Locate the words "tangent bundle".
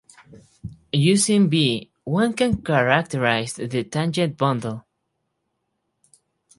3.83-4.87